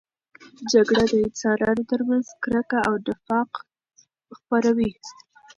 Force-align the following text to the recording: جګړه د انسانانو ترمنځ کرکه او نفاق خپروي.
جګړه 0.71 1.01
د 1.11 1.13
انسانانو 1.25 1.83
ترمنځ 1.91 2.25
کرکه 2.43 2.79
او 2.87 2.93
نفاق 3.05 3.51
خپروي. 4.37 4.91